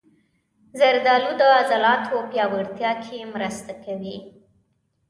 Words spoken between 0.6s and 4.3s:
زردالو د عضلاتو پیاوړتیا کې مرسته کوي.